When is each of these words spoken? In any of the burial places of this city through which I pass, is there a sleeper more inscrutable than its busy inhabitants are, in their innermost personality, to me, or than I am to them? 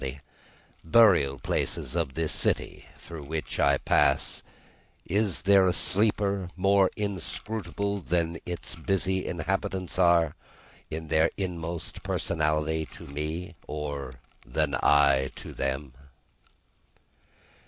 In 0.03 0.07
any 0.07 0.13
of 0.13 0.19
the 0.83 0.89
burial 0.89 1.37
places 1.37 1.93
of 1.95 2.15
this 2.15 2.31
city 2.31 2.87
through 2.97 3.21
which 3.21 3.59
I 3.59 3.77
pass, 3.77 4.41
is 5.05 5.43
there 5.43 5.67
a 5.67 5.73
sleeper 5.73 6.49
more 6.57 6.89
inscrutable 6.95 7.99
than 7.99 8.39
its 8.43 8.73
busy 8.75 9.23
inhabitants 9.27 9.99
are, 9.99 10.35
in 10.89 11.09
their 11.09 11.29
innermost 11.37 12.01
personality, 12.01 12.87
to 12.93 13.05
me, 13.05 13.53
or 13.67 14.15
than 14.43 14.73
I 14.81 15.17
am 15.25 15.29
to 15.35 15.53
them? 15.53 15.93